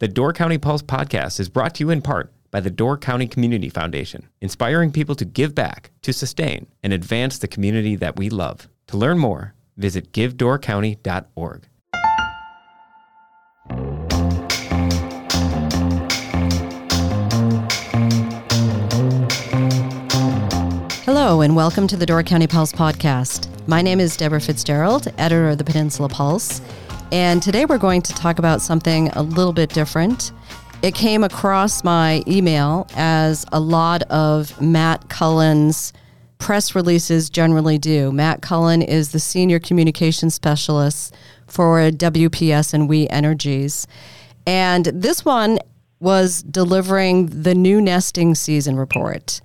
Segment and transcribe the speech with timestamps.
[0.00, 3.26] The Door County Pulse podcast is brought to you in part by the Door County
[3.26, 8.30] Community Foundation, inspiring people to give back, to sustain, and advance the community that we
[8.30, 8.68] love.
[8.86, 11.66] To learn more, visit givedoorcounty.org.
[21.02, 23.48] Hello, and welcome to the Door County Pulse podcast.
[23.66, 26.60] My name is Debra Fitzgerald, editor of the Peninsula Pulse,
[27.12, 30.32] and today we're going to talk about something a little bit different.
[30.82, 35.92] It came across my email as a lot of Matt Cullen's
[36.38, 38.12] press releases generally do.
[38.12, 41.14] Matt Cullen is the senior communication specialist
[41.46, 43.86] for WPS and We Energies.
[44.46, 45.58] And this one
[46.00, 49.40] was delivering the new nesting season report.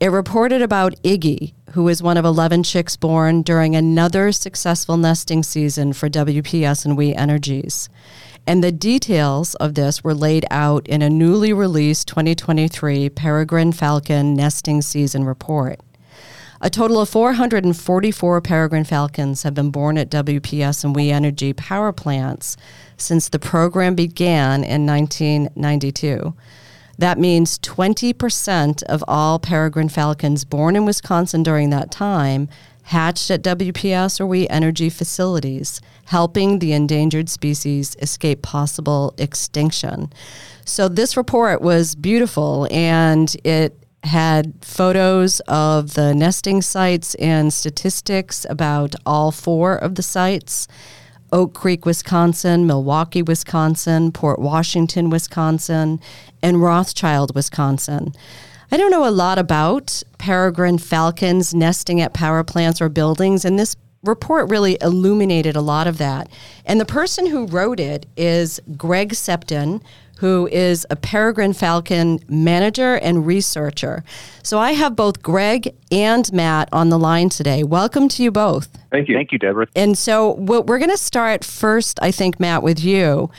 [0.00, 5.42] It reported about Iggy, who is one of 11 chicks born during another successful nesting
[5.42, 7.88] season for WPS and We Energies.
[8.46, 14.34] And the details of this were laid out in a newly released 2023 Peregrine Falcon
[14.34, 15.80] nesting season report.
[16.62, 21.90] A total of 444 peregrine falcons have been born at WPS and We Energy power
[21.90, 22.56] plants
[22.98, 26.34] since the program began in 1992.
[27.00, 32.46] That means 20% of all peregrine falcons born in Wisconsin during that time
[32.82, 40.12] hatched at WPS or We Energy facilities, helping the endangered species escape possible extinction.
[40.66, 48.44] So, this report was beautiful and it had photos of the nesting sites and statistics
[48.50, 50.68] about all four of the sites.
[51.32, 56.00] Oak Creek, Wisconsin, Milwaukee, Wisconsin, Port Washington, Wisconsin,
[56.42, 58.14] and Rothschild, Wisconsin.
[58.72, 63.58] I don't know a lot about peregrine falcons nesting at power plants or buildings, and
[63.58, 66.28] this report really illuminated a lot of that.
[66.64, 69.82] And the person who wrote it is Greg Septon,
[70.18, 74.04] who is a peregrine falcon manager and researcher.
[74.42, 77.64] So I have both Greg and Matt on the line today.
[77.64, 78.68] Welcome to you both.
[78.90, 79.14] Thank you.
[79.14, 79.68] Thank you, Debra.
[79.74, 83.30] And so we're going to start first, I think, Matt, with you.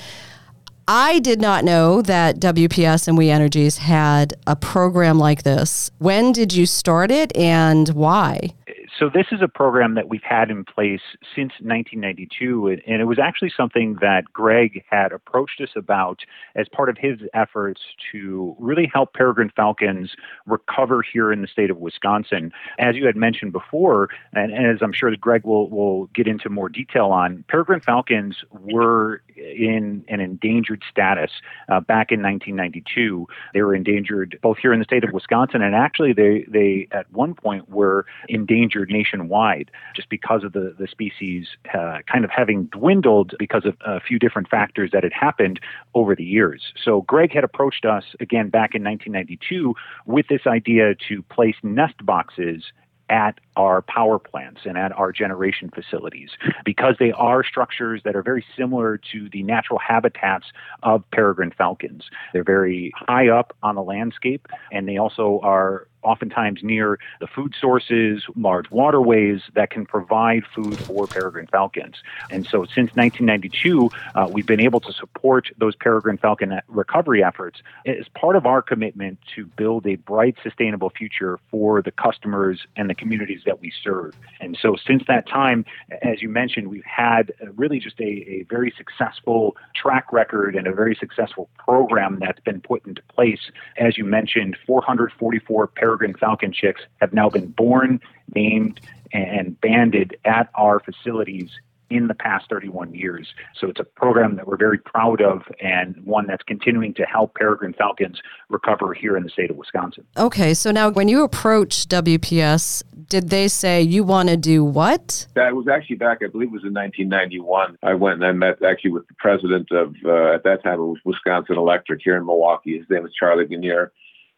[0.94, 5.90] I did not know that WPS and We Energies had a program like this.
[6.00, 8.56] When did you start it and why?
[9.00, 11.02] So this is a program that we've had in place
[11.34, 16.20] since 1992, and it was actually something that Greg had approached us about
[16.56, 17.82] as part of his efforts
[18.12, 20.12] to really help peregrine falcons
[20.46, 22.52] recover here in the state of Wisconsin.
[22.78, 26.50] As you had mentioned before, and, as I'm sure that Greg will, will get into
[26.50, 31.32] more detail on, peregrine falcons were in an endangered status
[31.70, 33.28] uh, back in 1992.
[33.54, 37.12] They were endangered both here in the state of Wisconsin, and actually they, they at
[37.12, 42.66] one point were endangered nationwide just because of the, the species uh, kind of having
[42.66, 45.60] dwindled because of a few different factors that had happened
[45.94, 46.74] over the years.
[46.84, 49.76] So Greg had approached us again back in 1992
[50.06, 52.64] with this idea to place nest boxes
[53.12, 56.30] at our power plants and at our generation facilities
[56.64, 60.46] because they are structures that are very similar to the natural habitats
[60.82, 62.06] of peregrine falcons.
[62.32, 67.54] They're very high up on the landscape and they also are oftentimes near the food
[67.60, 71.96] sources, large waterways that can provide food for peregrine falcons.
[72.30, 77.62] And so since 1992, uh, we've been able to support those peregrine falcon recovery efforts
[77.86, 82.90] as part of our commitment to build a bright, sustainable future for the customers and
[82.90, 84.16] the communities that we serve.
[84.40, 85.66] And so since that time,
[86.02, 90.74] as you mentioned, we've had really just a, a very successful track record and a
[90.74, 93.52] very successful program that's been put into place.
[93.78, 98.00] As you mentioned, 444 peregrine peregrine falcon chicks have now been born,
[98.34, 98.80] named,
[99.12, 101.50] and banded at our facilities
[101.90, 103.34] in the past 31 years.
[103.54, 107.36] So it's a program that we're very proud of and one that's continuing to help
[107.36, 110.06] peregrine falcons recover here in the state of Wisconsin.
[110.16, 115.28] Okay, so now when you approached WPS, did they say you want to do what?
[115.34, 117.78] That was actually back, I believe it was in 1991.
[117.84, 120.86] I went and I met actually with the president of, uh, at that time, it
[120.86, 122.78] was Wisconsin Electric here in Milwaukee.
[122.78, 123.92] His name was Charlie Gunier.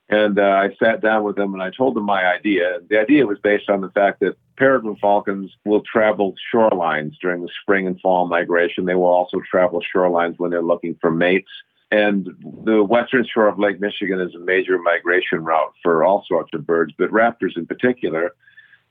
[0.09, 2.79] And uh, I sat down with them and I told them my idea.
[2.89, 7.49] The idea was based on the fact that peregrine falcons will travel shorelines during the
[7.61, 8.85] spring and fall migration.
[8.85, 11.49] They will also travel shorelines when they're looking for mates.
[11.89, 12.27] And
[12.65, 16.65] the western shore of Lake Michigan is a major migration route for all sorts of
[16.65, 18.33] birds, but raptors in particular.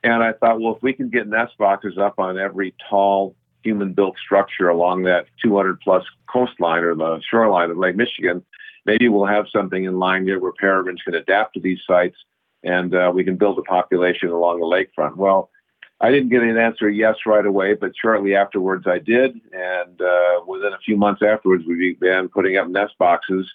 [0.04, 3.92] And I thought, well, if we can get nest boxes up on every tall human
[3.92, 8.44] built structure along that 200 plus coastline or the shoreline of Lake Michigan,
[8.84, 12.16] maybe we'll have something in line here where peregrines can adapt to these sites
[12.62, 15.16] and uh, we can build a population along the lakefront.
[15.16, 15.50] Well,
[16.00, 19.40] I didn't get an answer yes right away, but shortly afterwards I did.
[19.52, 23.48] And uh, within a few months afterwards, we began putting up nest boxes.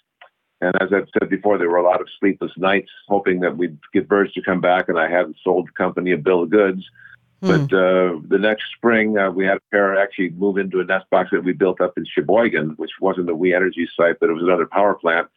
[0.60, 3.78] And as I've said before, there were a lot of sleepless nights hoping that we'd
[3.92, 6.82] get birds to come back, and I hadn't sold the company a bill of goods.
[7.40, 7.46] Hmm.
[7.46, 11.08] But uh, the next spring, uh, we had a pair actually move into a nest
[11.10, 14.32] box that we built up in Sheboygan, which wasn't a We Energy site, but it
[14.34, 15.28] was another power plant.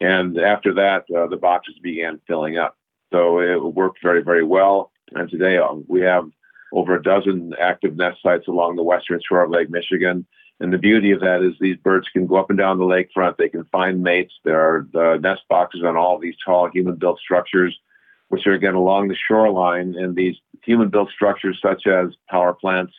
[0.00, 2.76] And after that, uh, the boxes began filling up.
[3.12, 4.92] So it worked very, very well.
[5.12, 6.28] And today uh, we have
[6.72, 10.26] over a dozen active nest sites along the western shore of Lake Michigan.
[10.60, 13.36] And the beauty of that is these birds can go up and down the lakefront.
[13.36, 14.34] They can find mates.
[14.44, 17.78] There are uh, nest boxes on all these tall human built structures,
[18.28, 19.94] which are again along the shoreline.
[19.96, 22.92] And these human built structures, such as power plants,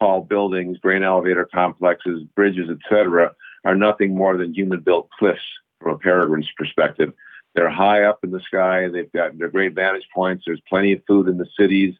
[0.00, 3.32] tall buildings, grain elevator complexes, bridges, etc.,
[3.64, 5.40] are nothing more than human built cliffs
[5.80, 7.12] from a peregrine's perspective.
[7.54, 8.88] They're high up in the sky.
[8.88, 10.44] They've got they're great vantage points.
[10.46, 11.94] There's plenty of food in the cities.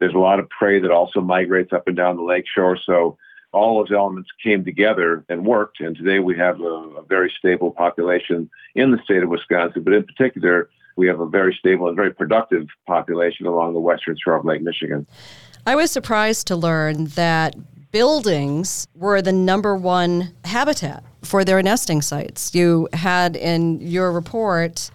[0.00, 2.78] There's a lot of prey that also migrates up and down the lakeshore.
[2.78, 3.16] So
[3.52, 5.80] all those elements came together and worked.
[5.80, 9.92] And today we have a, a very stable population in the state of Wisconsin, but
[9.92, 14.36] in particular, we have a very stable and very productive population along the western shore
[14.36, 15.06] of Lake Michigan.
[15.66, 17.56] I was surprised to learn that
[17.90, 22.54] buildings were the number one habitat for their nesting sites.
[22.54, 24.90] You had in your report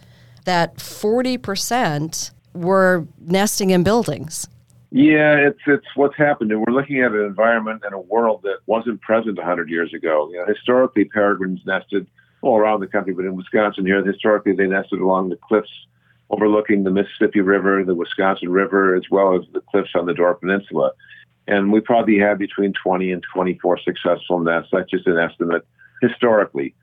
[0.46, 4.48] that 40% were nesting in buildings.
[4.92, 8.58] Yeah, it's it's what's happened, and we're looking at an environment and a world that
[8.66, 10.28] wasn't present 100 years ago.
[10.32, 12.08] You know, historically, peregrines nested
[12.42, 15.72] all around the country, but in Wisconsin here, historically they nested along the cliffs
[16.30, 20.36] overlooking the Mississippi River, the Wisconsin River, as well as the cliffs on the Door
[20.36, 20.92] Peninsula.
[21.48, 24.70] And we probably had between 20 and 24 successful nests.
[24.72, 25.66] That's just an estimate
[26.02, 26.76] historically.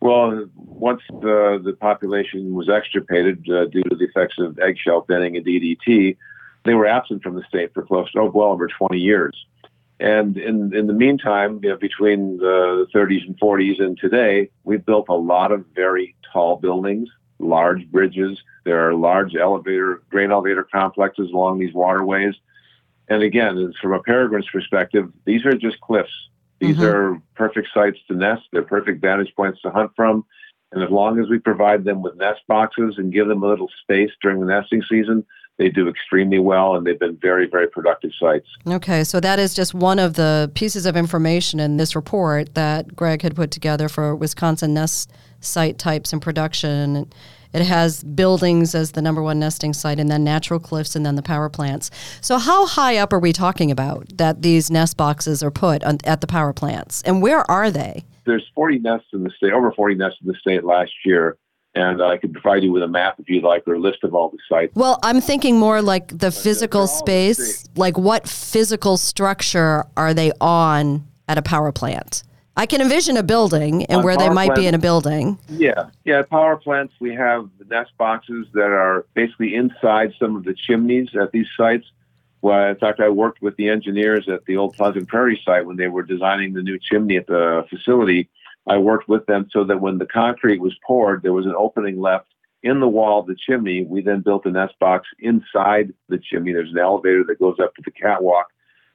[0.00, 5.36] Well, once the, the population was extirpated uh, due to the effects of eggshell thinning
[5.36, 6.16] and DDT,
[6.64, 9.46] they were absent from the state for close to oh, well over 20 years.
[9.98, 14.84] And in in the meantime, you know, between the 30s and 40s and today, we've
[14.84, 17.08] built a lot of very tall buildings,
[17.38, 18.38] large bridges.
[18.64, 22.34] There are large elevator, grain elevator complexes along these waterways.
[23.08, 26.28] And again, from a peregrine's perspective, these are just cliffs.
[26.58, 26.84] These mm-hmm.
[26.84, 28.42] are perfect sites to nest.
[28.52, 30.24] They're perfect vantage points to hunt from.
[30.72, 33.70] And as long as we provide them with nest boxes and give them a little
[33.82, 35.24] space during the nesting season,
[35.58, 38.46] they do extremely well and they've been very, very productive sites.
[38.66, 42.94] Okay, so that is just one of the pieces of information in this report that
[42.94, 45.10] Greg had put together for Wisconsin nest
[45.40, 47.10] site types and production.
[47.52, 51.14] It has buildings as the number one nesting site, and then natural cliffs, and then
[51.14, 51.90] the power plants.
[52.20, 55.98] So, how high up are we talking about that these nest boxes are put on,
[56.04, 58.04] at the power plants, and where are they?
[58.26, 61.38] There's 40 nests in the state, over 40 nests in the state last year.
[61.76, 64.14] And I could provide you with a map if you'd like, or a list of
[64.14, 64.74] all the sites.
[64.74, 67.68] Well, I'm thinking more like the physical space.
[67.76, 72.22] Like, what physical structure are they on at a power plant?
[72.56, 75.38] I can envision a building and On where they might be in a building.
[75.50, 76.22] Yeah, yeah.
[76.22, 81.10] Power plants, we have the nest boxes that are basically inside some of the chimneys
[81.14, 81.84] at these sites.
[82.40, 85.76] Well, in fact, I worked with the engineers at the old Pleasant Prairie site when
[85.76, 88.30] they were designing the new chimney at the facility.
[88.66, 92.00] I worked with them so that when the concrete was poured, there was an opening
[92.00, 92.28] left
[92.62, 93.84] in the wall of the chimney.
[93.84, 96.52] We then built a nest box inside the chimney.
[96.52, 98.46] There's an elevator that goes up to the catwalk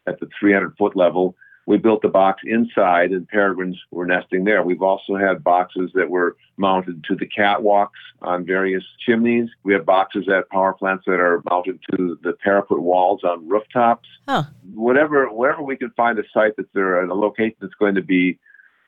[0.08, 1.36] at the 300 foot level
[1.66, 4.64] we built the box inside and peregrines were nesting there.
[4.64, 9.50] We've also had boxes that were mounted to the catwalks on various chimneys.
[9.64, 14.10] We have boxes at power plants that are mounted to the parapet walls on rooftops.
[14.28, 14.44] Huh.
[14.74, 18.40] Whatever, wherever we can find a site that's there, a location that's going to be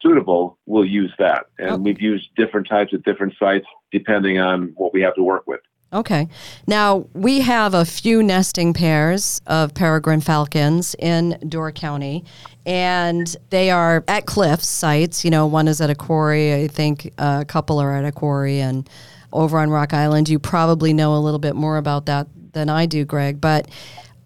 [0.03, 1.45] suitable, we'll use that.
[1.57, 1.81] And okay.
[1.81, 5.61] we've used different types at different sites depending on what we have to work with.
[5.93, 6.27] Okay.
[6.65, 12.25] Now, we have a few nesting pairs of peregrine falcons in Door County,
[12.65, 15.23] and they are at cliff sites.
[15.23, 18.59] You know, one is at a quarry, I think a couple are at a quarry,
[18.59, 18.89] and
[19.31, 20.29] over on Rock Island.
[20.29, 23.39] You probably know a little bit more about that than I do, Greg.
[23.39, 23.69] But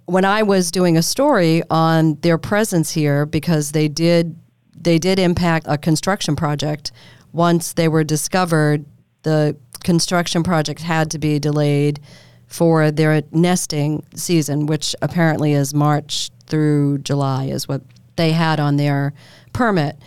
[0.06, 4.38] when I was doing a story on their presence here, because they did
[4.80, 6.92] they did impact a construction project
[7.34, 8.86] once they were discovered
[9.24, 12.00] the construction project had to be delayed
[12.48, 17.82] for their nesting season, which apparently is March through July, is what
[18.16, 19.14] they had on their
[19.54, 19.98] permit.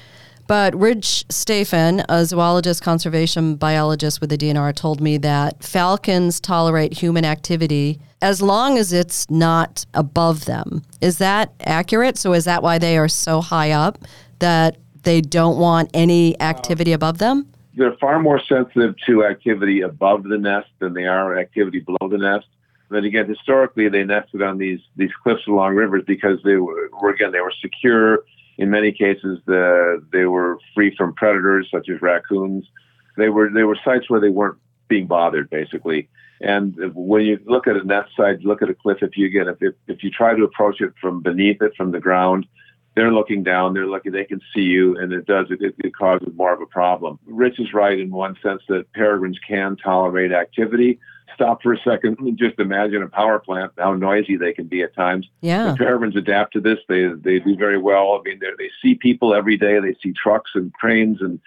[0.47, 6.95] But Rich Staffen, a zoologist, conservation biologist with the DNR, told me that falcons tolerate
[6.95, 10.83] human activity as long as it's not above them.
[11.01, 12.19] Is that accurate?
[12.19, 13.99] So, is that why they are so high up
[14.41, 17.51] that they don't want any activity above them?
[17.81, 22.19] they're far more sensitive to activity above the nest than they are activity below the
[22.19, 22.47] nest.
[22.91, 27.11] Then again, historically, they nested on these these cliffs along rivers because they were, were
[27.11, 28.25] again they were secure.
[28.59, 32.67] In many cases, the, they were free from predators such as raccoons.
[33.17, 36.09] They were they were sites where they weren't being bothered, basically.
[36.43, 38.99] And when you look at a nest site, look at a cliff.
[39.03, 42.01] If you get if if you try to approach it from beneath it, from the
[42.01, 42.47] ground,
[42.97, 43.75] they're looking down.
[43.75, 44.13] They're looking.
[44.13, 47.19] They can see you, and it does it, it causes more of a problem.
[47.27, 50.99] Rich is right in one sense that peregrines can tolerate activity.
[51.35, 53.73] Stop for a second and just imagine a power plant.
[53.79, 55.29] How noisy they can be at times.
[55.41, 55.71] Yeah.
[55.71, 56.79] The peregrines adapt to this.
[56.89, 58.21] They they do very well.
[58.21, 59.79] I mean, they see people every day.
[59.79, 61.39] They see trucks and cranes and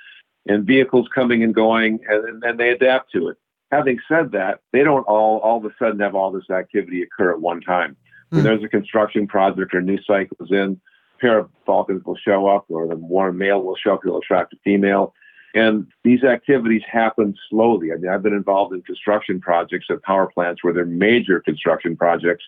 [0.48, 3.38] and vehicles coming and going, and, and they adapt to it.
[3.72, 7.32] Having said that, they don't all all of a sudden have all this activity occur
[7.34, 7.98] at one time.
[8.30, 8.44] When Mm.
[8.46, 10.80] there's a construction project or new site goes in,
[11.24, 14.02] pair of falcons will show up, or the one male will show up.
[14.04, 15.14] He'll attract a female,
[15.56, 17.92] and these activities happen slowly.
[17.92, 21.96] I mean, I've been involved in construction projects at power plants where they're major construction
[21.96, 22.44] projects,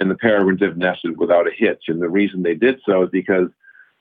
[0.00, 1.84] and the peregrines have nested without a hitch.
[1.88, 3.48] And the reason they did so is because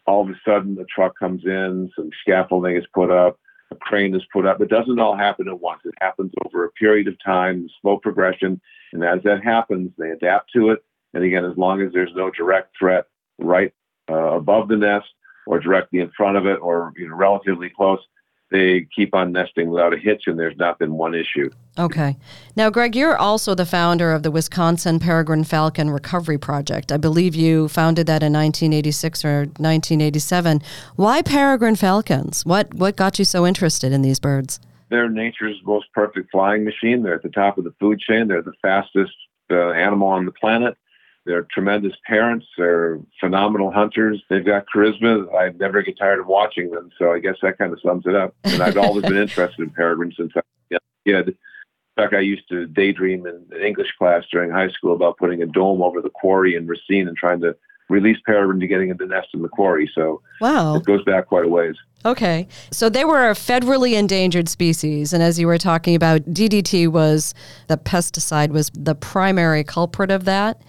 [0.07, 3.39] all of a sudden the truck comes in, some scaffolding is put up,
[3.71, 4.61] a crane is put up.
[4.61, 5.81] It doesn't all happen at once.
[5.85, 8.61] It happens over a period of time, slow progression.
[8.93, 10.83] And as that happens, they adapt to it.
[11.13, 13.05] And again, as long as there's no direct threat
[13.39, 13.73] right
[14.09, 15.07] uh, above the nest
[15.45, 17.99] or directly in front of it or you know, relatively close,
[18.49, 21.49] they keep on nesting without a hitch, and there's not been one issue.
[21.77, 22.15] Okay.
[22.55, 26.91] Now, Greg, you're also the founder of the Wisconsin Peregrine Falcon Recovery Project.
[26.91, 30.61] I believe you founded that in 1986 or 1987.
[30.95, 32.45] Why peregrine falcons?
[32.45, 34.59] What what got you so interested in these birds?
[34.89, 37.03] They're nature's most perfect flying machine.
[37.03, 38.29] They're at the top of the food chain.
[38.29, 39.13] They're the fastest
[39.51, 40.77] uh, animal on the planet.
[41.27, 42.45] They're tremendous parents.
[42.57, 44.23] They're phenomenal hunters.
[44.29, 45.27] They've got charisma.
[45.35, 46.89] I never get tired of watching them.
[46.97, 48.33] So I guess that kind of sums it up.
[48.45, 50.41] And I've always been interested in peregrines since I
[50.71, 51.27] was a kid.
[51.27, 55.41] In fact, I used to daydream in an English class during high school about putting
[55.43, 57.55] a dome over the quarry in Racine and trying to
[57.89, 59.89] release peregrine to getting into nest in the quarry.
[59.95, 60.75] So Wow.
[60.75, 61.75] it goes back quite a ways.
[62.05, 62.47] Okay.
[62.71, 65.11] So they were a federally endangered species.
[65.13, 67.33] And as you were talking about, DDT was
[67.67, 70.61] the pesticide, was the primary culprit of that.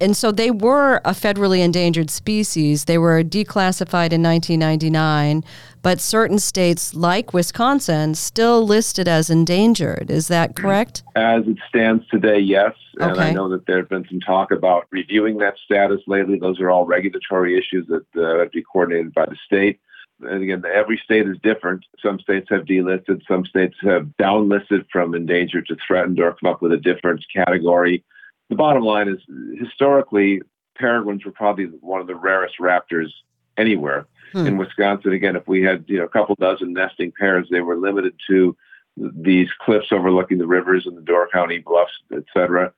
[0.00, 2.84] And so they were a federally endangered species.
[2.84, 5.42] They were declassified in 1999,
[5.82, 10.10] but certain states like Wisconsin still listed as endangered.
[10.10, 11.02] Is that correct?
[11.16, 12.74] As it stands today, yes.
[13.00, 16.38] And I know that there have been some talk about reviewing that status lately.
[16.38, 19.80] Those are all regulatory issues that uh, have to be coordinated by the state.
[20.20, 21.84] And again, every state is different.
[22.02, 26.60] Some states have delisted, some states have downlisted from endangered to threatened or come up
[26.60, 28.04] with a different category.
[28.48, 29.20] The bottom line is
[29.58, 30.42] historically,
[30.76, 33.10] peregrines were probably one of the rarest raptors
[33.56, 34.06] anywhere.
[34.32, 34.46] Hmm.
[34.46, 37.76] In Wisconsin, again, if we had you know a couple dozen nesting pairs, they were
[37.76, 38.56] limited to
[38.96, 42.72] these cliffs overlooking the rivers and the Door County bluffs, et cetera.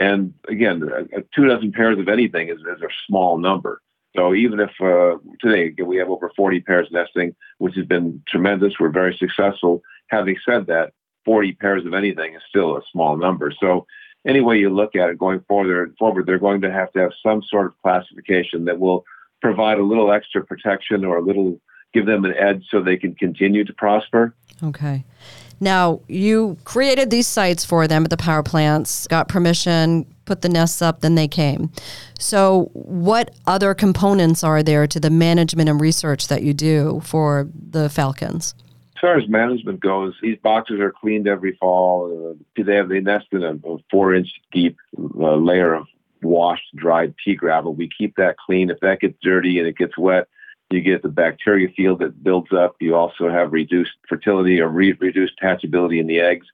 [0.00, 3.80] And again, a, a two dozen pairs of anything is, is a small number.
[4.16, 8.74] So even if uh, today we have over 40 pairs nesting, which has been tremendous,
[8.78, 9.82] we're very successful.
[10.08, 10.92] Having said that,
[11.24, 13.52] 40 pairs of anything is still a small number.
[13.58, 13.86] So
[14.26, 17.12] any way you look at it going forward, forward, they're going to have to have
[17.22, 19.04] some sort of classification that will
[19.40, 21.60] provide a little extra protection or a little
[21.92, 24.34] give them an edge so they can continue to prosper.
[24.62, 25.04] Okay.
[25.60, 30.48] Now, you created these sites for them at the power plants, got permission, put the
[30.48, 31.70] nests up, then they came.
[32.18, 37.48] So, what other components are there to the management and research that you do for
[37.54, 38.54] the falcons?
[39.02, 42.36] Far as management goes, these boxes are cleaned every fall.
[42.56, 45.88] Uh, they have they nest in a, a four-inch deep uh, layer of
[46.22, 47.74] washed, dried pea gravel.
[47.74, 48.70] We keep that clean.
[48.70, 50.28] If that gets dirty and it gets wet,
[50.70, 52.76] you get the bacteria field that builds up.
[52.78, 56.46] You also have reduced fertility or re- reduced hatchability in the eggs.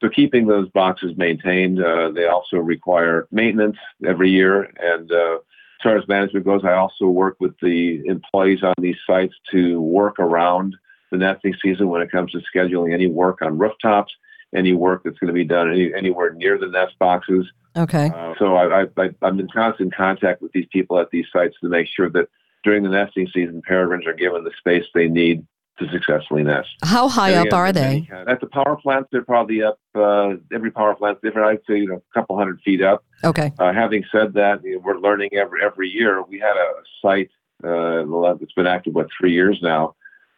[0.00, 3.76] So keeping those boxes maintained, uh, they also require maintenance
[4.06, 4.72] every year.
[4.80, 8.96] And uh, as far as management goes, I also work with the employees on these
[9.06, 10.76] sites to work around
[11.10, 14.12] the nesting season when it comes to scheduling any work on rooftops,
[14.54, 17.46] any work that's going to be done any, anywhere near the nest boxes.
[17.76, 18.10] Okay.
[18.14, 21.68] Uh, so I, I, I'm in constant contact with these people at these sites to
[21.68, 22.28] make sure that
[22.64, 25.46] during the nesting season, peregrines are given the space they need
[25.78, 26.68] to successfully nest.
[26.84, 28.08] How high And up again, are they?
[28.28, 29.78] At the power plants, they're probably up.
[29.94, 31.48] Uh, every power plant's different.
[31.48, 33.04] I'd say you know, a couple hundred feet up.
[33.24, 33.52] Okay.
[33.58, 36.22] Uh, having said that, you know, we're learning every every year.
[36.22, 37.30] We had a site
[37.64, 38.04] uh,
[38.38, 39.94] that's been active what three years now,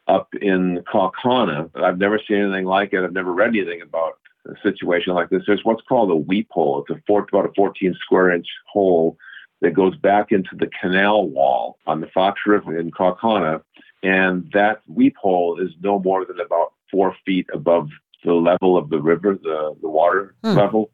[0.09, 1.71] up in Kaukauna.
[1.77, 3.03] I've never seen anything like it.
[3.05, 5.43] I've never read anything about a situation like this.
[5.47, 6.81] There's what's called a weep hole.
[6.89, 9.17] It's a four, about a 14 square inch hole
[9.61, 13.63] that goes back into the canal wall on the Fox River in Kaukauna,
[14.03, 17.89] and that weep hole is no more than about four feet above
[18.25, 20.57] the level of the river, the the water Hmm.
[20.57, 20.91] level.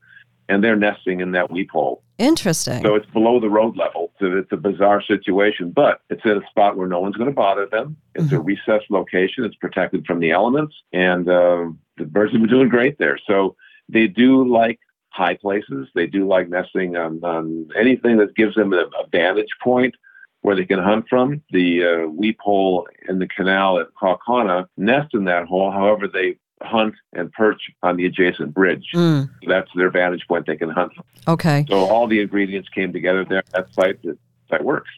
[0.50, 2.02] and they're nesting in that weep hole.
[2.18, 2.82] Interesting.
[2.82, 4.12] So it's below the road level.
[4.18, 7.34] So it's a bizarre situation, but it's at a spot where no one's going to
[7.34, 7.96] bother them.
[8.16, 8.36] It's mm-hmm.
[8.36, 9.44] a recessed location.
[9.44, 13.18] It's protected from the elements, and uh, the birds have been doing great there.
[13.24, 13.54] So
[13.88, 15.88] they do like high places.
[15.94, 19.94] They do like nesting on, on anything that gives them a, a vantage point
[20.42, 21.42] where they can hunt from.
[21.52, 25.70] The uh, weep hole in the canal at Kaukauna nest in that hole.
[25.70, 28.86] However, they hunt and perch on the adjacent bridge.
[28.94, 29.30] Mm.
[29.46, 30.46] That's their vantage point.
[30.46, 30.92] They can hunt.
[31.26, 31.64] Okay.
[31.68, 34.18] So all the ingredients came together there at that site that,
[34.50, 34.90] that works.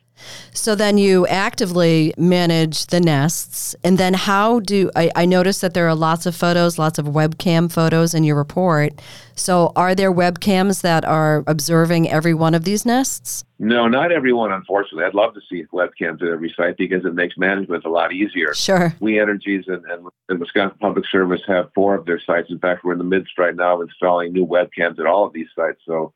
[0.52, 3.74] So then you actively manage the nests.
[3.82, 7.06] And then how do I, I noticed that there are lots of photos, lots of
[7.06, 9.00] webcam photos in your report.
[9.34, 13.44] So are there webcams that are observing every one of these nests?
[13.58, 15.04] No, not everyone, unfortunately.
[15.04, 18.52] I'd love to see webcams at every site because it makes management a lot easier.
[18.54, 18.94] Sure.
[19.00, 22.50] We Energies and, and, and Wisconsin Public Service have four of their sites.
[22.50, 25.32] In fact, we're in the midst right now of installing new webcams at all of
[25.32, 25.80] these sites.
[25.86, 26.12] So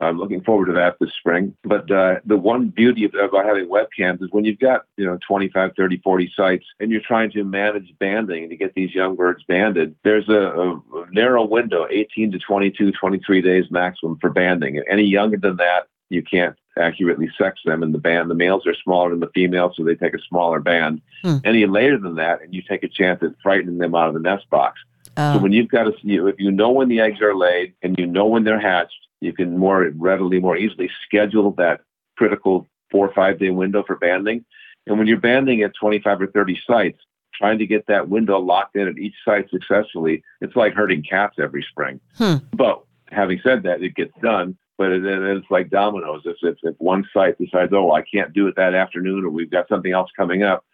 [0.00, 1.56] I'm looking forward to that this spring.
[1.64, 5.18] But uh, the one beauty of, about having webcams is when you've got, you know,
[5.26, 9.42] 25, 30, 40 sites and you're trying to manage banding to get these young birds
[9.48, 10.80] banded, there's a, a
[11.12, 14.82] narrow window, 18 to 22, 23 days maximum for banding.
[14.88, 18.30] Any younger than that, you can't accurately sex them in the band.
[18.30, 21.00] The males are smaller than the females, so they take a smaller band.
[21.22, 21.36] Hmm.
[21.44, 24.20] Any later than that, and you take a chance at frightening them out of the
[24.20, 24.80] nest box.
[25.16, 25.34] Oh.
[25.34, 28.06] So when you've got to, if you know when the eggs are laid and you
[28.06, 31.80] know when they're hatched, you can more readily, more easily schedule that
[32.16, 34.44] critical four or five day window for banding.
[34.86, 36.98] And when you're banding at 25 or 30 sites,
[37.34, 41.36] trying to get that window locked in at each site successfully, it's like herding cats
[41.38, 42.00] every spring.
[42.16, 42.36] Hmm.
[42.52, 44.56] But having said that, it gets done.
[44.78, 46.22] But it, it's like dominoes.
[46.24, 49.50] If, if, if one site decides, oh, I can't do it that afternoon, or we've
[49.50, 50.64] got something else coming up,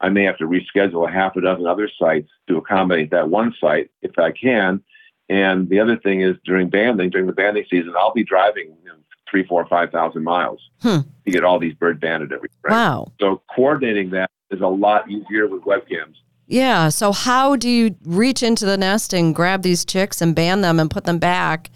[0.00, 3.54] I may have to reschedule a half a dozen other sites to accommodate that one
[3.60, 4.82] site if I can.
[5.30, 8.88] And the other thing is during banding, during the banding season, I'll be driving you
[8.88, 8.96] know,
[9.30, 10.98] three, four, five thousand miles hmm.
[11.24, 12.74] to get all these birds banded every spring.
[12.74, 13.12] Wow.
[13.20, 16.16] So coordinating that is a lot easier with webcams.
[16.48, 16.88] Yeah.
[16.88, 20.80] So how do you reach into the nest and grab these chicks and band them
[20.80, 21.70] and put them back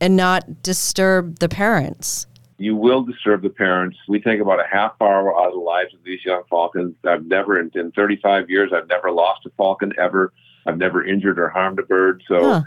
[0.00, 2.26] and not disturb the parents?
[2.58, 3.96] You will disturb the parents.
[4.08, 6.96] We take about a half hour out of the lives of these young falcons.
[7.06, 10.32] I've never, in, in 35 years, I've never lost a falcon ever.
[10.66, 12.24] I've never injured or harmed a bird.
[12.26, 12.62] So huh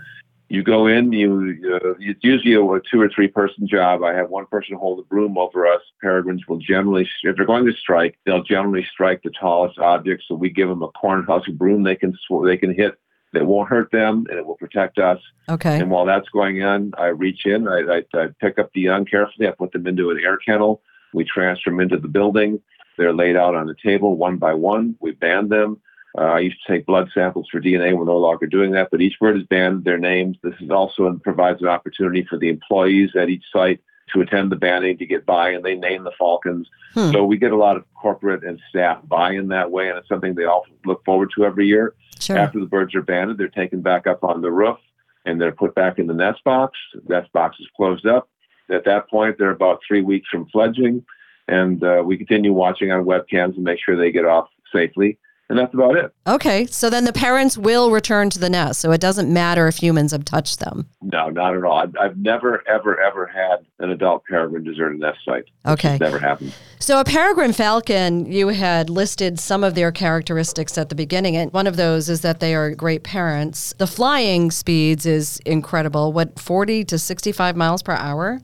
[0.49, 4.03] you go in, you uh, it's usually a, a, two or three person job.
[4.03, 5.81] I have one person hold the broom over us.
[6.01, 10.23] Peregrines will generally, if they're going to strike, they'll generally strike the tallest object.
[10.27, 12.99] So we give them a cornhusker broom they can they can hit
[13.31, 15.19] that won't hurt them and it will protect us.
[15.47, 15.79] Okay.
[15.79, 19.05] And while that's going on, I reach in, I, I, I pick up the young
[19.05, 20.81] carefully, I put them into an air kennel.
[21.13, 22.59] We transfer them into the building.
[22.97, 24.95] They're laid out on the table one by one.
[24.99, 25.79] We band them.
[26.17, 27.95] Uh, I used to take blood samples for DNA.
[27.95, 30.37] We're no longer doing that, but each bird is banded, their names.
[30.41, 33.81] This is also provides an opportunity for the employees at each site
[34.13, 36.67] to attend the banding to get by, and they name the falcons.
[36.95, 37.11] Hmm.
[37.11, 40.33] So we get a lot of corporate and staff buy-in that way, and it's something
[40.33, 41.93] they all look forward to every year.
[42.19, 42.37] Sure.
[42.37, 44.77] After the birds are banded, they're taken back up on the roof,
[45.25, 46.77] and they're put back in the nest box.
[46.93, 48.27] The nest box is closed up.
[48.71, 51.05] At that point, they're about three weeks from fledging,
[51.47, 55.19] and uh, we continue watching on webcams and make sure they get off safely
[55.49, 56.13] and that's about it.
[56.27, 59.77] Okay, so then the parents will return to the nest, so it doesn't matter if
[59.77, 60.87] humans have touched them.
[61.01, 61.79] No, not at all.
[61.79, 65.45] I've, I've never, ever, ever had an adult peregrine desert a nest site.
[65.65, 66.53] Okay, never happened.
[66.79, 71.51] So a peregrine falcon, you had listed some of their characteristics at the beginning, and
[71.51, 73.73] one of those is that they are great parents.
[73.77, 76.13] The flying speeds is incredible.
[76.13, 78.39] What forty to sixty-five miles per hour?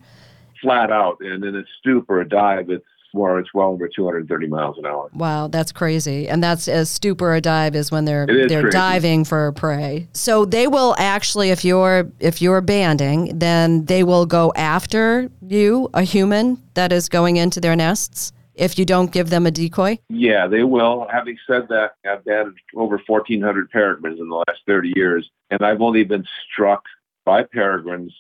[0.62, 4.48] Flat out, and in a stoop or a dive, it's where it's well over 230
[4.48, 5.10] miles an hour.
[5.14, 6.28] Wow, that's crazy.
[6.28, 8.78] And that's as stoop or a dive is when they're they're crazy.
[8.78, 10.08] diving for prey.
[10.14, 15.90] So they will actually if you're if you're banding, then they will go after you,
[15.94, 20.00] a human that is going into their nests if you don't give them a decoy?
[20.10, 21.08] Yeah, they will.
[21.12, 25.82] Having said that, I've banded over 1,400 peregrines in the last 30 years, and I've
[25.82, 26.84] only been struck
[27.26, 28.16] by peregrines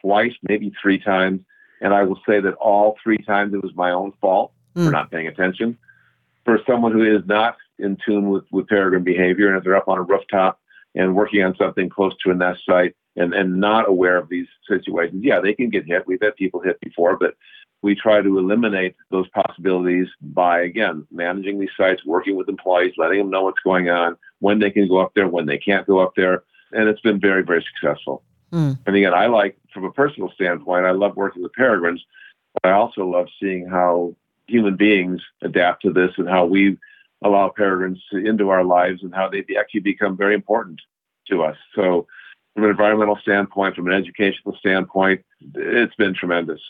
[0.00, 1.40] twice, maybe three times,
[1.84, 4.84] and I will say that all three times it was my own fault mm.
[4.84, 5.78] for not paying attention.
[6.44, 9.88] For someone who is not in tune with, with peregrine behavior, and if they're up
[9.88, 10.58] on a rooftop
[10.94, 14.46] and working on something close to a nest site and, and not aware of these
[14.66, 16.06] situations, yeah, they can get hit.
[16.06, 17.34] We've had people hit before, but
[17.82, 23.18] we try to eliminate those possibilities by, again, managing these sites, working with employees, letting
[23.18, 25.98] them know what's going on, when they can go up there, when they can't go
[25.98, 26.44] up there.
[26.72, 28.22] And it's been very, very successful.
[28.52, 28.78] Mm.
[28.86, 32.02] And again, I like, from a personal standpoint, I love working with peregrines,
[32.54, 34.14] but I also love seeing how
[34.46, 36.78] human beings adapt to this and how we
[37.22, 40.80] allow peregrines into our lives and how they actually become very important
[41.28, 41.56] to us.
[41.74, 42.06] So
[42.54, 46.60] from an environmental standpoint, from an educational standpoint, it's been tremendous.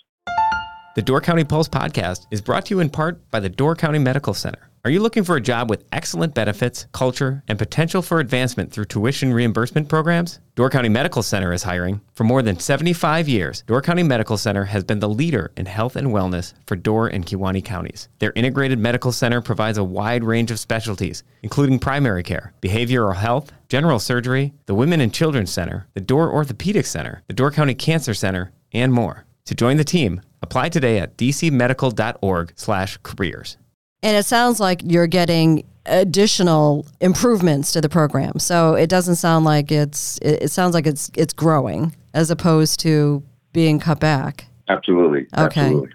[0.94, 3.98] The Door County Pulse podcast is brought to you in part by the Door County
[3.98, 4.70] Medical Center.
[4.86, 8.84] Are you looking for a job with excellent benefits, culture, and potential for advancement through
[8.84, 10.40] tuition reimbursement programs?
[10.56, 12.02] Door County Medical Center is hiring.
[12.12, 15.96] For more than 75 years, Door County Medical Center has been the leader in health
[15.96, 18.10] and wellness for Door and Kewaunee counties.
[18.18, 23.52] Their integrated medical center provides a wide range of specialties, including primary care, behavioral health,
[23.70, 28.12] general surgery, the Women and Children's Center, the Door Orthopedic Center, the Door County Cancer
[28.12, 29.24] Center, and more.
[29.46, 33.56] To join the team, apply today at dcmedical.org/careers.
[34.04, 38.38] And it sounds like you're getting additional improvements to the program.
[38.38, 43.22] So it doesn't sound like it's it, sounds like it's it's growing as opposed to
[43.52, 44.46] being cut back.
[44.68, 45.26] Absolutely.
[45.36, 45.60] Okay.
[45.62, 45.90] Absolutely.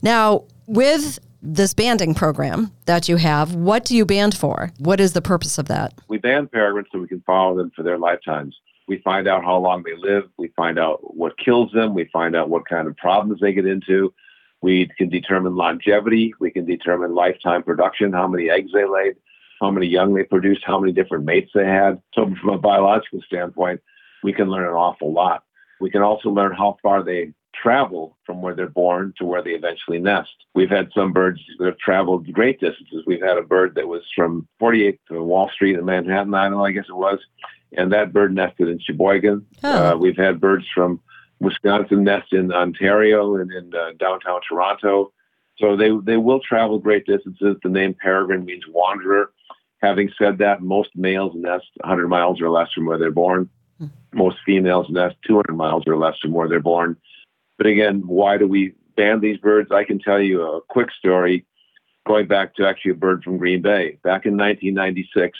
[0.00, 4.70] Now, with this banding program that you have, what do you band for?
[4.78, 5.94] What is the purpose of that?
[6.06, 8.56] We band peregrines so we can follow them for their lifetimes.
[8.86, 10.24] We find out how long they live.
[10.36, 11.94] We find out what kills them.
[11.94, 14.12] We find out what kind of problems they get into.
[14.62, 16.34] We can determine longevity.
[16.38, 19.16] We can determine lifetime production, how many eggs they laid,
[19.60, 22.00] how many young they produced, how many different mates they had.
[22.14, 23.80] So, from a biological standpoint,
[24.22, 25.44] we can learn an awful lot.
[25.80, 29.50] We can also learn how far they travel from where they're born to where they
[29.50, 30.30] eventually nest.
[30.54, 33.04] We've had some birds that have traveled great distances.
[33.06, 36.70] We've had a bird that was from 48th to Wall Street in Manhattan Island, I
[36.72, 37.18] guess it was,
[37.76, 39.46] and that bird nested in Sheboygan.
[39.62, 39.92] Oh.
[39.92, 41.00] Uh, we've had birds from
[41.40, 45.12] Wisconsin nest in Ontario and in uh, downtown Toronto.
[45.58, 47.56] So they they will travel great distances.
[47.62, 49.32] The name peregrine means wanderer.
[49.82, 53.48] Having said that, most males nest 100 miles or less from where they're born.
[54.12, 56.96] Most females nest 200 miles or less from where they're born.
[57.56, 59.70] But again, why do we ban these birds?
[59.70, 61.46] I can tell you a quick story
[62.06, 63.98] going back to actually a bird from Green Bay.
[64.02, 65.38] Back in 1996,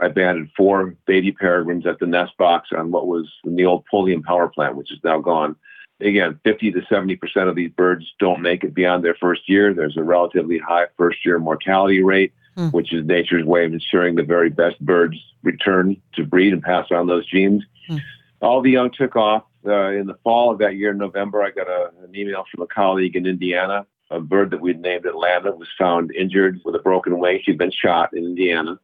[0.00, 4.22] I banded four baby peregrines at the nest box on what was the old Pulliam
[4.22, 5.56] power plant, which is now gone.
[6.00, 9.72] Again, 50 to 70% of these birds don't make it beyond their first year.
[9.72, 12.68] There's a relatively high first year mortality rate, Hmm.
[12.68, 16.86] which is nature's way of ensuring the very best birds return to breed and pass
[16.90, 17.62] on those genes.
[17.86, 17.96] Hmm.
[18.40, 19.44] All the young took off.
[19.66, 22.62] Uh, in the fall of that year, in November, I got a, an email from
[22.62, 23.84] a colleague in Indiana.
[24.10, 27.40] A bird that we'd named Atlanta was found injured with a broken wing.
[27.44, 28.78] She'd been shot in Indiana.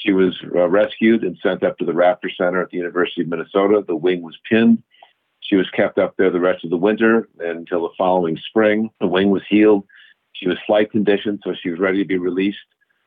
[0.00, 3.28] She was uh, rescued and sent up to the Raptor Center at the University of
[3.28, 3.84] Minnesota.
[3.86, 4.82] The wing was pinned.
[5.40, 8.90] She was kept up there the rest of the winter until the following spring.
[9.00, 9.84] The wing was healed.
[10.32, 12.58] She was flight conditioned, so she was ready to be released.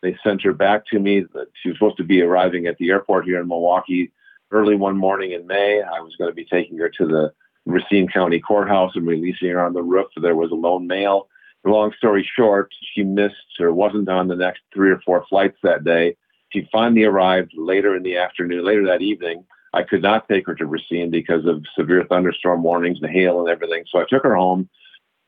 [0.01, 1.25] They sent her back to me.
[1.61, 4.11] She was supposed to be arriving at the airport here in Milwaukee
[4.51, 5.81] early one morning in May.
[5.81, 7.33] I was going to be taking her to the
[7.65, 10.07] Racine County Courthouse and releasing her on the roof.
[10.21, 11.27] There was a lone male.
[11.65, 15.85] Long story short, she missed or wasn't on the next three or four flights that
[15.85, 16.17] day.
[16.53, 19.43] She finally arrived later in the afternoon, later that evening.
[19.73, 23.49] I could not take her to Racine because of severe thunderstorm warnings, the hail, and
[23.49, 23.85] everything.
[23.89, 24.69] So I took her home,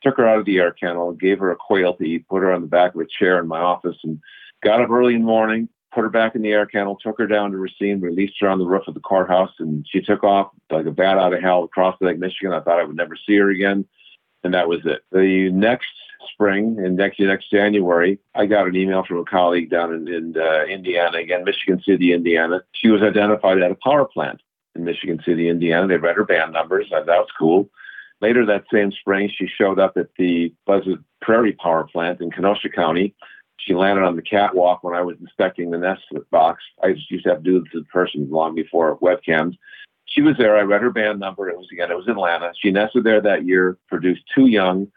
[0.04, 2.54] took her out of the air kennel, gave her a quail to eat, put her
[2.54, 4.20] on the back of a chair in my office, and
[4.64, 7.26] got up early in the morning, put her back in the air kennel, took her
[7.26, 10.52] down to Racine, released her on the roof of the courthouse, and she took off
[10.70, 12.54] like a bat out of hell across Lake Michigan.
[12.54, 13.84] I thought I would never see her again,
[14.44, 15.02] and that was it.
[15.12, 15.88] The next
[16.32, 20.36] spring and next next January, I got an email from a colleague down in, in
[20.38, 22.62] uh, Indiana, again, Michigan City, Indiana.
[22.74, 24.42] She was identified at a power plant
[24.76, 25.88] in Michigan City, Indiana.
[25.88, 26.88] They read her band numbers.
[26.92, 27.70] That was cool.
[28.22, 32.70] Later that same spring, she showed up at the Pleasant Prairie Power Plant in Kenosha
[32.70, 33.16] County.
[33.58, 36.64] She landed on the catwalk when I was inspecting the nest box.
[36.84, 39.58] I used to have to do this in person long before webcams.
[40.06, 40.56] She was there.
[40.56, 41.50] I read her band number.
[41.50, 42.54] It was again, it was Atlanta.
[42.60, 44.88] She nested there that year, produced two young.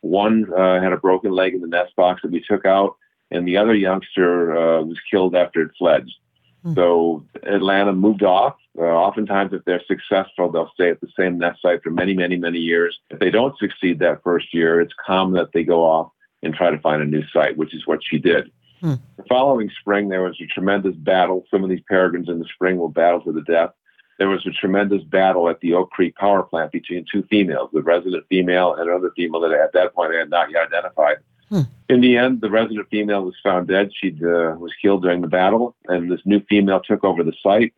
[0.00, 2.96] One uh, had a broken leg in the nest box that we took out,
[3.30, 6.14] and the other youngster uh, was killed after it fledged.
[6.62, 6.74] Hmm.
[6.74, 8.56] So Atlanta moved off.
[8.78, 12.36] Uh, oftentimes, if they're successful, they'll stay at the same nest site for many, many,
[12.36, 12.98] many years.
[13.10, 16.70] If they don't succeed that first year, it's common that they go off and try
[16.70, 18.50] to find a new site, which is what she did.
[18.80, 18.94] Hmm.
[19.16, 21.44] The following spring, there was a tremendous battle.
[21.50, 23.70] Some of these peregrines in the spring will battle to the death.
[24.18, 27.82] There was a tremendous battle at the Oak Creek power plant between two females, the
[27.82, 31.18] resident female and another female that at that point I had not yet identified.
[31.48, 31.62] Hmm.
[31.88, 33.90] In the end, the resident female was found dead.
[33.94, 37.72] She uh, was killed during the battle, and this new female took over the site.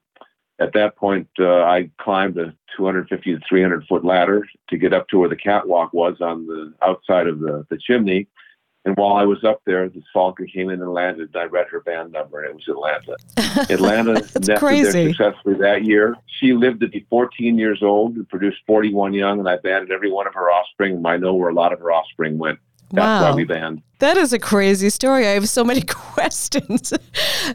[0.58, 5.08] At that point, uh, I climbed a 250 to 300 foot ladder to get up
[5.08, 8.28] to where the catwalk was on the outside of the, the chimney.
[8.86, 11.28] And while I was up there, this falcon came in and landed.
[11.34, 13.16] And I read her band number, and it was Atlanta.
[13.72, 14.92] Atlanta That's nested crazy.
[14.92, 16.16] there successfully that year.
[16.38, 20.10] She lived to be 14 years old and produced 41 young, and I banded every
[20.10, 21.04] one of her offspring.
[21.04, 22.58] I know where a lot of her offspring went.
[22.92, 23.30] That's Wow.
[23.30, 23.82] why we banned.
[23.98, 25.26] That is a crazy story.
[25.26, 26.92] I have so many questions.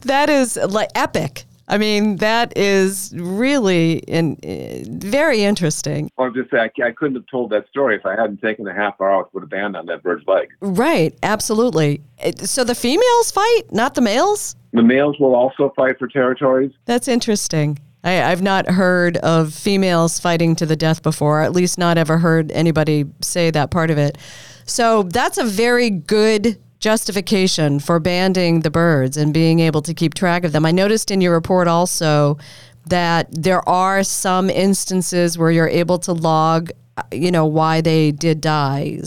[0.04, 1.46] that is like epic.
[1.68, 6.12] I mean, that is really in, uh, very interesting.
[6.18, 8.68] Well, I'm just saying, I, I couldn't have told that story if I hadn't taken
[8.68, 10.50] a half hour to put a band on that bird's leg.
[10.62, 12.02] Right, absolutely.
[12.44, 14.56] So the females fight, not the males?
[14.74, 16.72] The males will also fight for territories.
[16.86, 17.80] That's interesting.
[18.04, 22.20] I, have not heard of females fighting to the death before, at least not ever
[22.20, 24.20] heard anybody say that part of it.
[24.66, 30.14] So that's a very good justification for banding the birds and being able to keep
[30.14, 30.68] track of them.
[30.68, 32.38] I noticed in your report also
[32.86, 38.12] that there are some instances where you're able to log, uh, you know, why they
[38.12, 39.00] did die.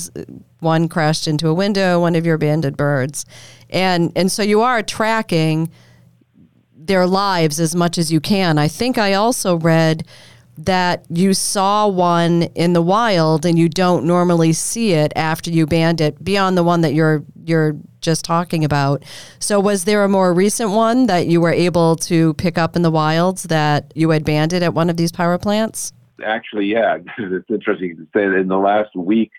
[0.58, 3.24] One crashed into a window, one of your banded birds.
[3.70, 5.70] And and so you are tracking
[6.74, 8.58] their lives as much as you can.
[8.58, 10.04] I think I also read
[10.58, 15.66] that you saw one in the wild and you don't normally see it after you
[15.66, 19.04] band it beyond the one that you're you're just talking about.
[19.38, 22.82] So was there a more recent one that you were able to pick up in
[22.82, 25.92] the wilds that you had banded at one of these power plants?
[26.24, 26.98] Actually, yeah.
[27.18, 29.30] It's interesting to say that in the last week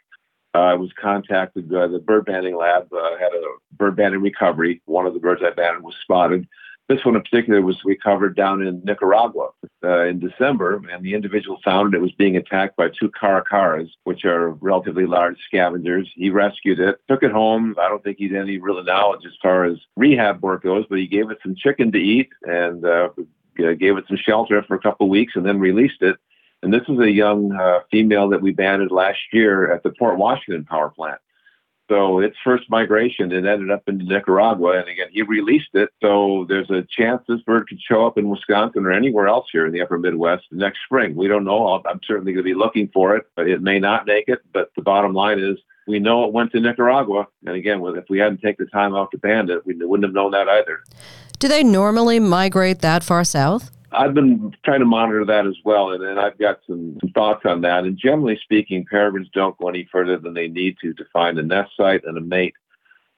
[0.56, 1.74] uh, I was contacted.
[1.74, 4.82] Uh, the bird banding lab uh, had a bird banding recovery.
[4.86, 6.48] One of the birds I banded was spotted.
[6.90, 9.50] This one in particular was recovered down in Nicaragua
[9.84, 14.26] uh, in December, and the individual found it was being attacked by two caracaras, which
[14.26, 16.10] are relatively large scavengers.
[16.16, 17.76] He rescued it, took it home.
[17.80, 20.98] I don't think he had any real knowledge as far as rehab work goes, but
[20.98, 23.10] he gave it some chicken to eat and uh,
[23.56, 26.18] gave it some shelter for a couple of weeks and then released it.
[26.64, 30.18] And this is a young uh, female that we banded last year at the Port
[30.18, 31.22] Washington power plant.
[31.90, 35.90] So its first migration, it ended up in Nicaragua, and again, he released it.
[36.02, 39.66] So there's a chance this bird could show up in Wisconsin or anywhere else here
[39.66, 41.16] in the upper Midwest next spring.
[41.16, 41.82] We don't know.
[41.84, 44.40] I'm certainly going to be looking for it, but it may not make it.
[44.54, 47.28] But the bottom line is, we know it went to Nicaragua.
[47.48, 50.14] And again, if we hadn't taken the time out to band it, we wouldn't have
[50.14, 50.84] known that either.
[51.40, 53.72] Do they normally migrate that far south?
[53.92, 57.44] I've been trying to monitor that as well, and, and I've got some, some, thoughts
[57.46, 57.84] on that.
[57.84, 61.44] And generally speaking, peregrines don't go any further than they need to to find a
[61.44, 62.54] nest site and a mate.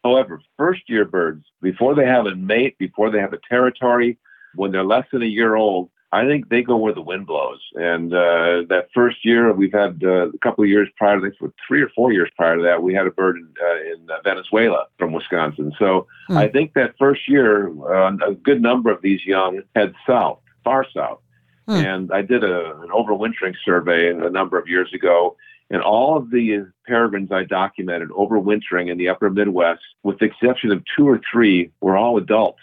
[0.03, 4.17] However, first year birds, before they have a mate, before they have a territory,
[4.55, 7.61] when they're less than a year old, I think they go where the wind blows.
[7.75, 11.51] And uh, that first year, we've had uh, a couple of years prior to this,
[11.65, 14.87] three or four years prior to that, we had a bird in, uh, in Venezuela
[14.97, 15.71] from Wisconsin.
[15.79, 16.37] So hmm.
[16.37, 20.85] I think that first year, uh, a good number of these young head south far
[20.95, 21.19] south.
[21.67, 21.75] Hmm.
[21.75, 25.35] And I did a, an overwintering survey a number of years ago,
[25.69, 30.71] and all of the peregrines I documented overwintering in the upper Midwest, with the exception
[30.71, 32.59] of two or three, were all adults,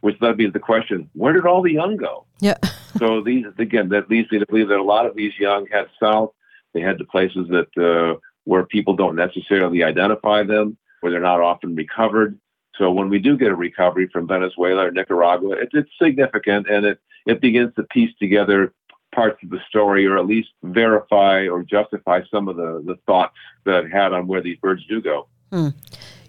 [0.00, 2.26] which led me to the question, where did all the young go?
[2.40, 2.58] Yeah.
[2.98, 5.86] so these, again, that leads me to believe that a lot of these young head
[6.02, 6.32] south.
[6.74, 11.40] They head to places that uh, where people don't necessarily identify them, where they're not
[11.40, 12.38] often recovered.
[12.76, 16.86] So when we do get a recovery from Venezuela or Nicaragua, it, it's significant and
[16.86, 18.72] it, it begins to piece together
[19.14, 23.36] parts of the story or at least verify or justify some of the, the thoughts
[23.64, 25.26] that I've had on where these birds do go.
[25.50, 25.68] Hmm.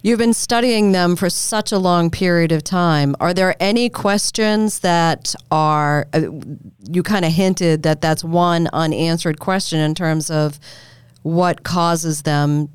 [0.03, 3.15] You've been studying them for such a long period of time.
[3.19, 6.21] Are there any questions that are, uh,
[6.89, 10.59] you kind of hinted that that's one unanswered question in terms of
[11.21, 12.69] what causes them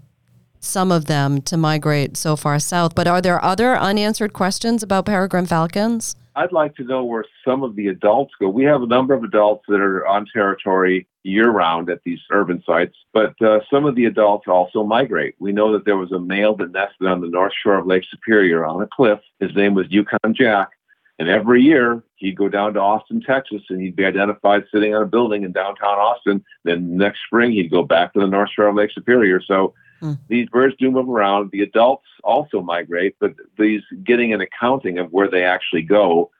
[0.60, 2.94] some of them to migrate so far south.
[2.94, 6.16] But are there other unanswered questions about peregrine falcons?
[6.36, 8.50] I'd like to know where some of the adults go.
[8.50, 12.62] We have a number of adults that are on territory year round at these urban
[12.64, 15.34] sites, but uh, some of the adults also migrate.
[15.38, 18.04] We know that there was a male that nested on the north shore of Lake
[18.10, 19.18] Superior on a cliff.
[19.40, 20.68] His name was Yukon Jack.
[21.18, 25.02] And every year he'd go down to Austin, Texas, and he'd be identified sitting on
[25.02, 26.44] a building in downtown Austin.
[26.64, 29.40] Then next spring he'd go back to the North Shore of Lake Superior.
[29.40, 30.18] So Mm.
[30.28, 31.50] These birds do move around.
[31.52, 36.30] The adults also migrate, but these getting an accounting of where they actually go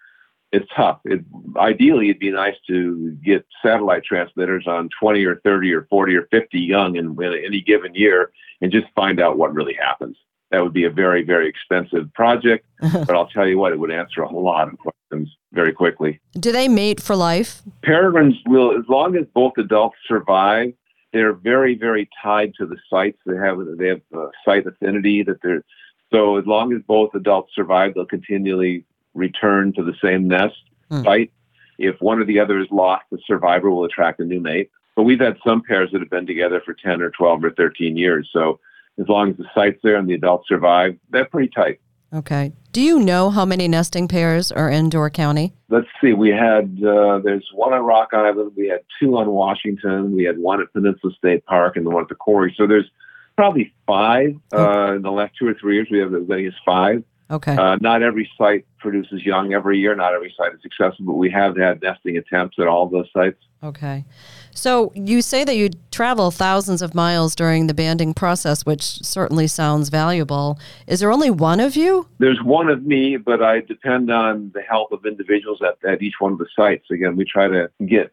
[0.53, 1.01] is tough.
[1.05, 1.25] It,
[1.57, 6.27] ideally, it'd be nice to get satellite transmitters on 20 or 30 or 40 or
[6.31, 10.16] 50 young in, in any given year and just find out what really happens.
[10.51, 13.90] That would be a very, very expensive project, but I'll tell you what, it would
[13.90, 16.21] answer a lot of questions very quickly.
[16.38, 17.62] Do they mate for life?
[17.83, 20.73] Peregrines will, as long as both adults survive,
[21.12, 23.19] they're very, very tied to the sites.
[23.27, 25.64] They have they have a site affinity that they're
[26.12, 30.57] so as long as both adults survive, they'll continually return to the same nest
[30.90, 31.03] hmm.
[31.03, 31.33] site.
[31.79, 34.71] If one or the other is lost, the survivor will attract a new mate.
[34.95, 37.97] But we've had some pairs that have been together for 10 or 12 or 13
[37.97, 38.31] years.
[38.33, 38.61] So
[38.99, 41.81] as long as the site's there and the adults survive, they're pretty tight.
[42.12, 42.53] Okay.
[42.73, 45.55] Do you know how many nesting pairs are in Door County?
[45.69, 46.12] Let's see.
[46.12, 48.53] We had uh, there's one on Rock Island.
[48.57, 50.14] We had two on Washington.
[50.14, 52.55] We had one at Peninsula State Park and the one at the quarry.
[52.57, 52.90] So there's
[53.37, 55.88] probably five uh, in the last two or three years.
[55.90, 57.03] We have as many as five.
[57.31, 57.57] Okay.
[57.57, 59.95] Uh, not every site produces young every year.
[59.97, 63.09] Not every site is successful, but we have had nesting attempts at all of those
[63.12, 63.39] sites.
[63.62, 64.05] Okay.
[64.53, 69.49] So you say that you travel thousands of miles during the banding process, which certainly
[69.49, 70.59] sounds valuable.
[70.87, 72.07] Is there only one of you?
[72.19, 76.15] There's one of me, but I depend on the help of individuals at, at each
[76.21, 76.91] one of the sites.
[76.91, 78.12] Again, we try to get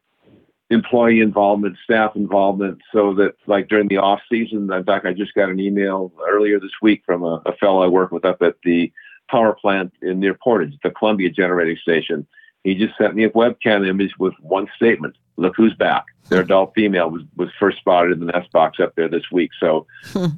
[0.70, 5.34] employee involvement, staff involvement, so that like during the off season, in fact, I just
[5.34, 8.56] got an email earlier this week from a, a fellow I work with up at
[8.64, 8.92] the
[9.30, 12.26] power plant in near Portage, the Columbia Generating Station.
[12.64, 15.16] He just sent me a webcam image with one statement.
[15.36, 16.06] Look who's back.
[16.30, 19.52] Their adult female was, was first spotted in the nest box up there this week.
[19.60, 19.86] So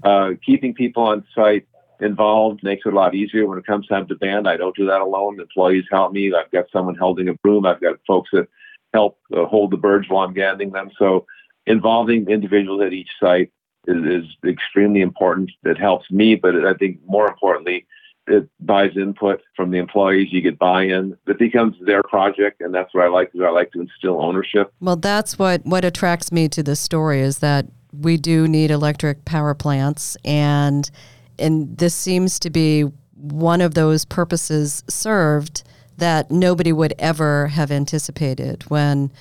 [0.04, 1.68] uh, keeping people on site
[2.00, 4.48] involved makes it a lot easier when it comes time to band.
[4.48, 5.40] I don't do that alone.
[5.40, 6.34] Employees help me.
[6.34, 7.66] I've got someone holding a broom.
[7.66, 8.48] I've got folks that
[9.00, 10.90] help uh, hold the birds while I'm banding them.
[10.98, 11.26] So
[11.66, 13.52] involving individuals at each site
[13.88, 15.52] is, is extremely important.
[15.64, 17.86] It helps me, but I think more importantly,
[18.28, 20.30] it buys input from the employees.
[20.32, 21.16] You get buy-in.
[21.28, 23.32] It becomes their project, and that's what I like.
[23.32, 24.74] Because I like to instill ownership.
[24.80, 29.26] Well, that's what what attracts me to this story is that we do need electric
[29.26, 30.90] power plants, and
[31.38, 35.64] and this seems to be one of those purposes served
[35.98, 39.12] that nobody would ever have anticipated when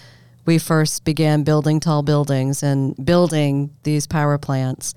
[0.47, 4.95] we first began building tall buildings and building these power plants.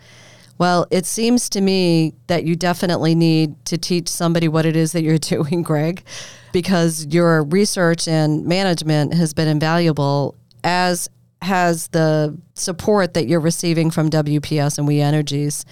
[0.58, 4.92] Well, it seems to me that you definitely need to teach somebody what it is
[4.94, 6.04] that you're doing, Greg,
[6.52, 11.10] because your research and management has been invaluable, as
[11.44, 15.66] has the support that you're receiving from WPS and We Energies.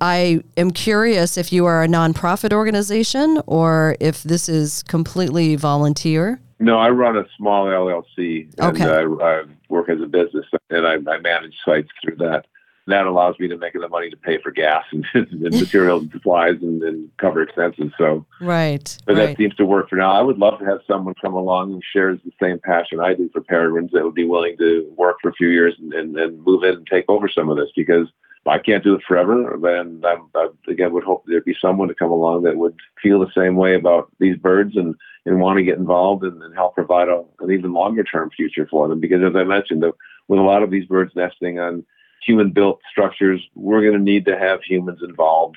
[0.00, 6.40] I am curious if you are a nonprofit organization or if this is completely volunteer.
[6.60, 8.84] No, I run a small LLC and Okay.
[8.84, 12.46] I, I work as a business and I, I manage sites through that.
[12.86, 16.10] That allows me to make enough money to pay for gas and, and materials and
[16.12, 17.92] supplies and, and cover expenses.
[17.98, 18.96] So, Right.
[19.04, 19.26] but right.
[19.26, 20.10] that seems to work for now.
[20.12, 23.28] I would love to have someone come along who shares the same passion I do
[23.32, 26.42] for peregrines that would be willing to work for a few years and, and, and
[26.44, 28.08] move in and take over some of this because
[28.46, 29.54] I can't do it forever.
[29.78, 33.20] And I, I, again, would hope there'd be someone to come along that would feel
[33.20, 34.94] the same way about these birds and,
[35.26, 38.66] and want to get involved and, and help provide a, an even longer term future
[38.70, 39.00] for them.
[39.00, 39.92] Because as I mentioned, the,
[40.28, 41.84] with a lot of these birds nesting on
[42.24, 45.56] human built structures, we're going to need to have humans involved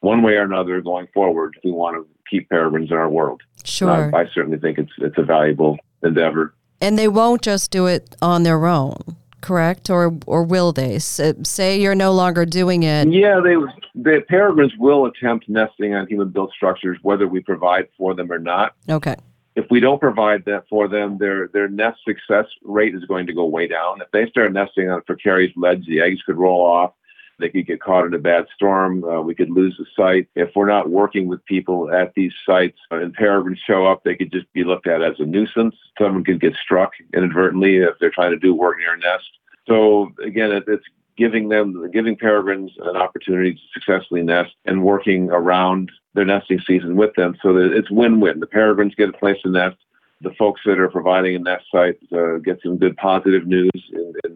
[0.00, 3.42] one way or another going forward if we want to keep peregrines in our world.
[3.64, 4.14] sure.
[4.14, 6.54] I, I certainly think it's it's a valuable endeavor.
[6.80, 9.90] and they won't just do it on their own, correct?
[9.90, 10.96] Or or will they?
[10.96, 13.08] S- uh, say you're no longer doing it.
[13.08, 13.56] Yeah, they
[13.94, 18.38] the peregrines will attempt nesting on human built structures whether we provide for them or
[18.38, 18.74] not.
[18.88, 19.14] Okay.
[19.54, 23.34] If we don't provide that for them, their their nest success rate is going to
[23.34, 24.00] go way down.
[24.00, 26.94] If they start nesting on precarious ledge, the eggs could roll off.
[27.38, 29.04] They could get caught in a bad storm.
[29.04, 30.28] Uh, we could lose the site.
[30.34, 34.14] If we're not working with people at these sites uh, and peregrines show up, they
[34.14, 35.74] could just be looked at as a nuisance.
[35.98, 39.28] Someone could get struck inadvertently if they're trying to do work near a nest.
[39.66, 40.84] So again, it, it's
[41.16, 46.96] giving them, giving peregrines an opportunity to successfully nest and working around their nesting season
[46.96, 48.40] with them so that it's win-win.
[48.40, 49.76] The peregrines get a place to nest.
[50.20, 53.70] The folks that are providing a nest site uh, get some good positive news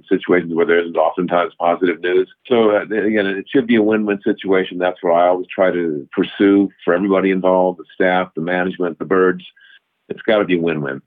[0.08, 2.28] situations where there isn't oftentimes positive news.
[2.46, 4.78] So uh, again, it should be a win-win situation.
[4.78, 9.04] That's what I always try to pursue for everybody involved, the staff, the management, the
[9.04, 9.44] birds.
[10.08, 11.02] It's got to be a win-win.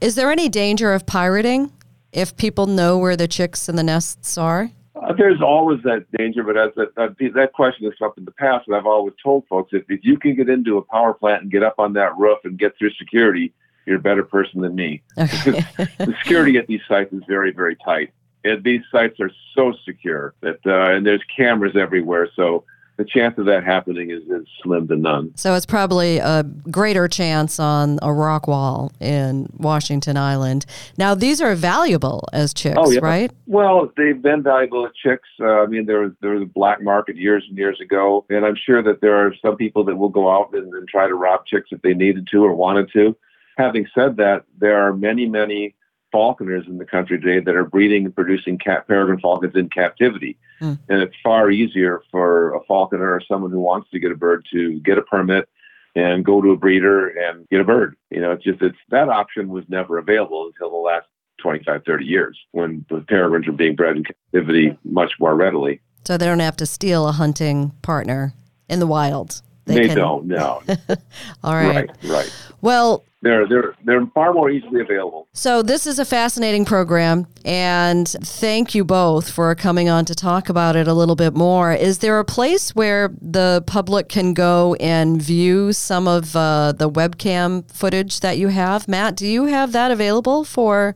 [0.00, 1.72] Is there any danger of pirating
[2.12, 4.70] if people know where the chicks and the nests are?
[4.96, 8.24] Uh, there's always that danger, but as that, that, that question has come up in
[8.24, 11.12] the past, and I've always told folks if, if you can get into a power
[11.12, 13.52] plant and get up on that roof and get through security,
[13.86, 15.02] you're a better person than me.
[15.18, 15.64] Okay.
[15.98, 18.12] the security at these sites is very, very tight.
[18.44, 22.64] And these sites are so secure that, uh, and there's cameras everywhere, so
[22.96, 25.32] the chance of that happening is, is slim to none.
[25.34, 30.64] so it's probably a greater chance on a rock wall in Washington Island.
[30.96, 33.00] Now these are valuable as chicks, Oh, yeah.
[33.02, 33.32] right?
[33.46, 35.28] Well, they've been valuable as chicks.
[35.40, 38.44] Uh, I mean, there was there was a black market years and years ago, and
[38.46, 41.14] I'm sure that there are some people that will go out and, and try to
[41.16, 43.16] rob chicks if they needed to or wanted to.
[43.56, 45.74] Having said that, there are many, many
[46.12, 50.36] falconers in the country today that are breeding and producing cat peregrine falcons in captivity,
[50.60, 50.74] Hmm.
[50.88, 54.46] and it's far easier for a falconer or someone who wants to get a bird
[54.52, 55.48] to get a permit
[55.96, 57.96] and go to a breeder and get a bird.
[58.10, 61.06] You know, it's just it's that option was never available until the last
[61.38, 65.80] 25, 30 years when the peregrines were being bred in captivity much more readily.
[66.04, 68.34] So they don't have to steal a hunting partner
[68.68, 69.42] in the wild.
[69.66, 69.96] They, They can.
[69.96, 70.26] don't.
[70.26, 70.62] No.
[71.44, 71.88] All right.
[71.88, 71.90] right.
[72.04, 72.32] Right.
[72.60, 75.28] Well, They're they're they're far more easily available.
[75.32, 80.48] so this is a fascinating program, and thank you both for coming on to talk
[80.48, 81.72] about it a little bit more.
[81.72, 86.90] Is there a place where the public can go and view some of uh, the
[86.90, 88.86] webcam footage that you have?
[88.88, 90.94] Matt, do you have that available for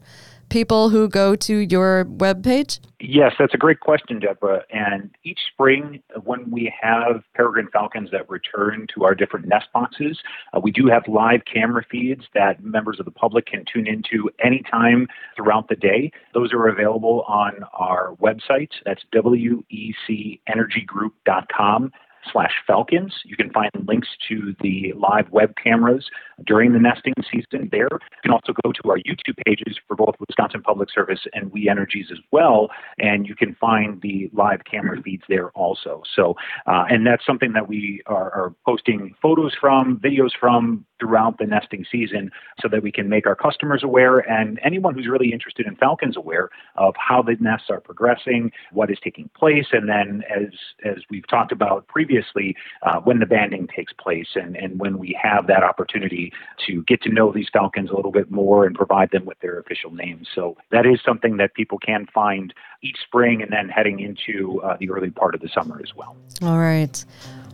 [0.49, 2.81] people who go to your webpage?
[3.01, 4.65] Yes, that's a great question, Debra.
[4.71, 10.19] And each spring, when we have peregrine falcons that return to our different nest boxes,
[10.53, 14.29] uh, we do have live camera feeds that members of the public can tune into
[14.45, 16.11] anytime throughout the day.
[16.35, 18.71] Those are available on our website.
[18.85, 21.93] That's wecenergygroup.com
[22.33, 23.15] slash falcons.
[23.25, 26.09] You can find links to the live web cameras
[26.47, 27.89] during the nesting season there.
[27.91, 31.69] You can also go to our YouTube pages for both Wisconsin Public Service and We
[31.69, 32.69] Energies as well,
[32.99, 36.03] and you can find the live camera feeds there also.
[36.15, 36.35] So,
[36.67, 41.47] uh, and that's something that we are, are posting photos from, videos from throughout the
[41.47, 42.31] nesting season
[42.61, 46.17] so that we can make our customers aware and anyone who's really interested in falcons
[46.17, 50.49] aware of how the nests are progressing, what is taking place, and then as
[50.85, 55.19] as we've talked about previously, uh, when the banding takes place and, and when we
[55.21, 56.33] have that opportunity
[56.67, 59.59] to get to know these falcons a little bit more and provide them with their
[59.59, 60.29] official names.
[60.35, 64.77] So that is something that people can find each spring and then heading into uh,
[64.79, 66.17] the early part of the summer as well.
[66.43, 67.05] All right.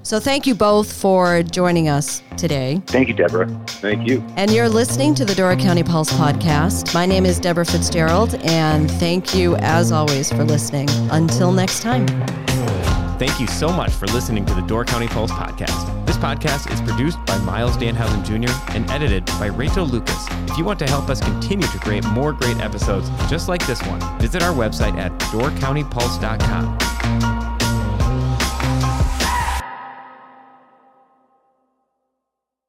[0.03, 2.83] So thank you both for joining us today.
[2.87, 3.67] Thank you, Debra.
[3.67, 4.25] Thank you.
[4.37, 6.95] And you're listening to the Door County Pulse podcast.
[6.95, 10.89] My name is Debra Fitzgerald, and thank you, as always, for listening.
[11.11, 12.07] Until next time.
[13.19, 16.07] Thank you so much for listening to the Door County Pulse podcast.
[16.07, 18.53] This podcast is produced by Miles Danhausen Jr.
[18.75, 20.27] and edited by Rachel Lucas.
[20.49, 23.81] If you want to help us continue to create more great episodes just like this
[23.87, 27.24] one, visit our website at doorcountypulse.com.